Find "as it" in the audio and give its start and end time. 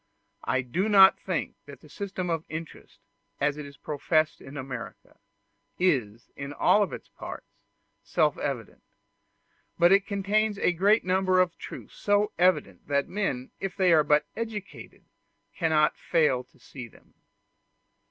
3.39-3.67